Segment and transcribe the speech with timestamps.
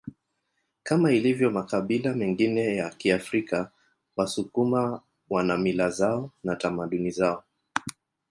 [0.83, 3.71] Kama ilivyo makabila mengine ya Kiafrika
[4.15, 7.43] wasukuma wana mila zao na tamaduni zao